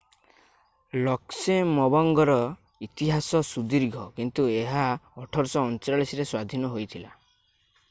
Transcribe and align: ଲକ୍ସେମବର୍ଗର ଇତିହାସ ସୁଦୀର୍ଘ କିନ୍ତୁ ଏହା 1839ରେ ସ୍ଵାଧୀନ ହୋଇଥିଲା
ଲକ୍ସେମବର୍ଗର 1.07 2.37
ଇତିହାସ 2.87 3.43
ସୁଦୀର୍ଘ 3.51 4.07
କିନ୍ତୁ 4.17 4.49
ଏହା 4.57 4.89
1839ରେ 5.27 6.21
ସ୍ଵାଧୀନ 6.33 6.75
ହୋଇଥିଲା 6.75 7.17